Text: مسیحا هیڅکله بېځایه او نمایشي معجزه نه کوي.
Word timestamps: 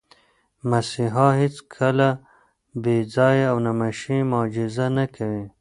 مسیحا 0.69 1.27
هیڅکله 1.41 2.09
بېځایه 2.83 3.45
او 3.51 3.57
نمایشي 3.67 4.17
معجزه 4.31 4.87
نه 4.97 5.05
کوي. 5.15 5.43